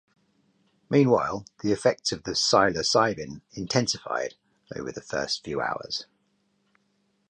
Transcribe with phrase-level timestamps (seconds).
[0.89, 4.33] Meanwhile, the effects of the psilocybin intensified
[4.75, 6.07] over the first few hours.